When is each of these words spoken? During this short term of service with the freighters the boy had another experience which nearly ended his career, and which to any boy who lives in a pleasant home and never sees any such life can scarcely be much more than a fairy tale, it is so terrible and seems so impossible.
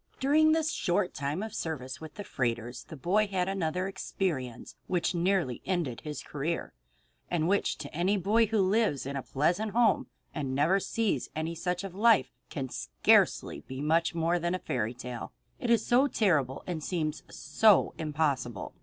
During 0.19 0.51
this 0.51 0.71
short 0.71 1.13
term 1.13 1.43
of 1.43 1.53
service 1.53 2.01
with 2.01 2.15
the 2.15 2.23
freighters 2.23 2.85
the 2.85 2.95
boy 2.97 3.27
had 3.27 3.47
another 3.47 3.87
experience 3.87 4.73
which 4.87 5.13
nearly 5.13 5.61
ended 5.63 6.01
his 6.01 6.23
career, 6.23 6.73
and 7.29 7.47
which 7.47 7.77
to 7.77 7.95
any 7.95 8.17
boy 8.17 8.47
who 8.47 8.63
lives 8.63 9.05
in 9.05 9.15
a 9.15 9.21
pleasant 9.21 9.73
home 9.73 10.07
and 10.33 10.55
never 10.55 10.79
sees 10.79 11.29
any 11.35 11.53
such 11.53 11.83
life 11.83 12.31
can 12.49 12.67
scarcely 12.69 13.61
be 13.67 13.79
much 13.79 14.15
more 14.15 14.39
than 14.39 14.55
a 14.55 14.59
fairy 14.59 14.95
tale, 14.95 15.33
it 15.59 15.69
is 15.69 15.85
so 15.85 16.07
terrible 16.07 16.63
and 16.65 16.83
seems 16.83 17.21
so 17.29 17.93
impossible. 17.99 18.73